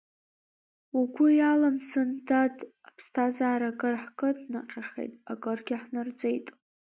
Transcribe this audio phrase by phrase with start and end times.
[0.99, 2.55] Угәы иалымсын, дад,
[2.87, 6.47] аԥсҭазаара акыр ҳкыднаҟьахьеит, акыргьы ҳнарҵеит.